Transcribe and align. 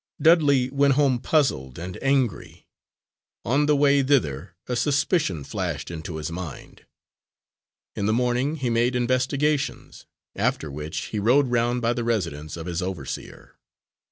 Dudley 0.19 0.71
went 0.71 0.95
home 0.95 1.19
puzzled 1.19 1.77
and 1.77 2.01
angry. 2.01 2.65
On 3.45 3.67
the 3.67 3.75
way 3.75 4.01
thither 4.01 4.55
a 4.65 4.75
suspicion 4.75 5.43
flashed 5.43 5.91
into 5.91 6.15
his 6.15 6.31
mind. 6.31 6.87
In 7.95 8.07
the 8.07 8.11
morning 8.11 8.55
he 8.55 8.71
made 8.71 8.95
investigations, 8.95 10.07
after 10.35 10.71
which 10.71 11.09
he 11.13 11.19
rode 11.19 11.51
round 11.51 11.83
by 11.83 11.93
the 11.93 12.03
residence 12.03 12.57
of 12.57 12.65
his 12.65 12.81
overseer. 12.81 13.59